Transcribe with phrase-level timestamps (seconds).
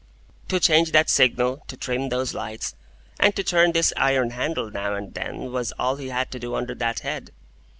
[0.47, 2.73] To change that signal, to trim those lights,
[3.19, 6.55] and to turn this iron handle now and then, was all he had to do
[6.55, 7.29] under that head.